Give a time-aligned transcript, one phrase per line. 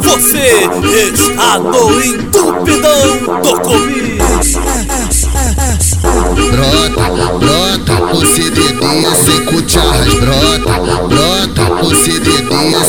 [0.00, 0.68] você
[1.08, 4.18] está no entupidão do comi.
[6.50, 7.04] Brota,
[7.38, 8.74] brota, o CDD
[9.24, 10.72] sem cucharras, brota,
[11.08, 12.44] brota, o CDD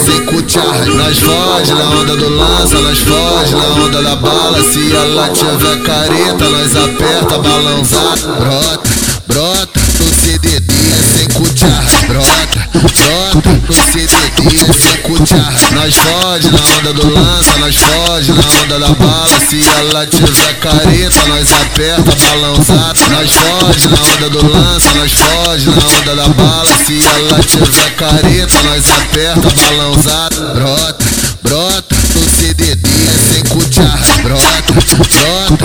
[0.06, 0.88] sem cucharras.
[0.96, 4.62] Nós foge na onda do lança, nós foge na onda da bala.
[4.64, 8.34] Se ela tiver careta, nós aperta balãozada.
[8.40, 8.90] Brota,
[9.28, 9.85] brota,
[11.36, 15.72] sem cucharras, brota, brota, o CDD sem cucharras.
[15.72, 19.40] Nós foge na onda do lança, nós foge na onda da bala.
[19.50, 23.00] Se ela tiver careta, nós aperta balãozada.
[23.10, 26.78] Nós foge na onda do lança, nós foge na onda da bala.
[26.86, 30.54] Se ela tiver careta, nós aperta balãozada.
[30.54, 31.06] Brota,
[31.44, 32.90] brota, o CDD
[33.34, 34.10] sem cucharras.
[34.24, 35.65] Brota, brota,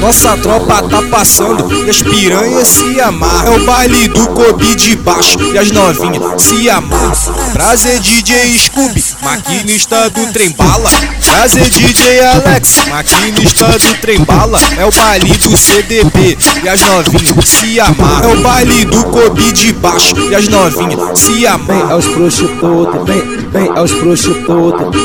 [0.00, 3.54] Nossa tropa tá passando e as piranhas se amarram.
[3.54, 7.12] É o baile do Kobe de baixo e as novinhas se amarram.
[7.52, 10.90] Prazer DJ Scooby, maquinista do trem bala.
[11.30, 14.58] Prazer DJ Alex, maquinista do trem bala.
[14.78, 18.30] É o baile do CDB e as novinhas se amarram.
[18.30, 21.92] É o baile do Kobe de baixo e as novinhas se Vem amarram.
[21.92, 24.96] aos prostitutos, vem, vem aos prostitutos.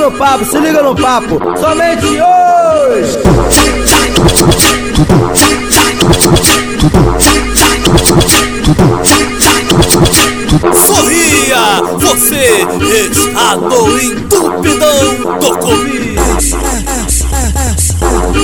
[0.00, 3.18] Se liga no papo, se liga no papo, somente hoje.
[10.86, 12.66] Sorria, você
[13.04, 16.16] está no entupidão do comi.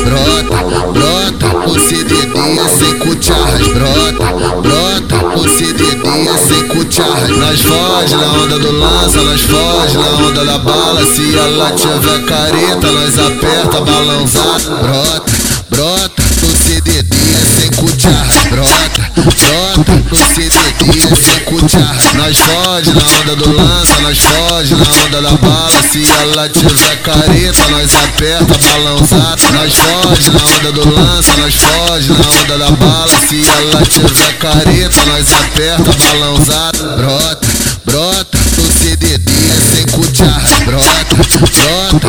[0.04, 0.58] Brota,
[0.92, 3.68] brota, o CDD sem cucharras.
[3.68, 4.26] Brota,
[4.60, 4.85] brota,
[6.98, 11.04] Nós foge na onda do lança, nós foge na onda da bala.
[11.04, 14.76] Se ela tiver careta, nós aperta balãozada.
[14.76, 15.32] Brota,
[15.68, 17.16] brota, o CDD
[17.60, 18.44] sem cucharras.
[18.46, 22.14] Brota, brota, o CDD sem cucharras.
[22.14, 25.82] Nós foge na onda do lança, nós foge na onda da bala.
[25.92, 29.50] Se ela tiver careta, nós aperta balãozada.
[29.52, 33.15] Nós foge na onda do lança, nós foge na onda da bala.
[33.58, 36.96] Ela tiver careta, nós aperta balãozada.
[36.96, 37.48] Brota,
[37.86, 39.32] brota, o CDD
[39.74, 40.55] sem cucharras.
[41.52, 42.00] Sem.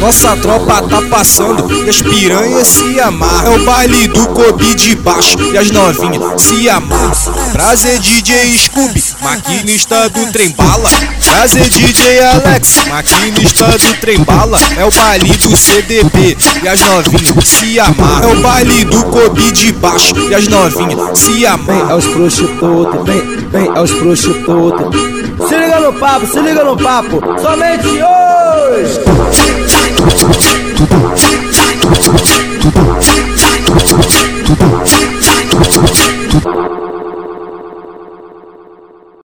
[0.00, 3.52] Nossa tropa tá passando e as piranhas se amarram.
[3.52, 7.12] É o baile do Kobe de baixo e as novinhas se amarram.
[7.52, 10.88] Prazer DJ Scooby, maquinista do trem bala.
[11.24, 14.58] Prazer DJ Alex, maquinista do trem bala.
[14.76, 18.30] É o baile do CDB e as novinhas se amarram.
[18.30, 21.92] É o baile do Kobe de baixo e as novinhas se Vem amarram.
[21.92, 25.20] aos prostitutos, vem, vem aos prostitutos.
[25.48, 29.00] Se liga no papo, se liga no papo, somente hoje.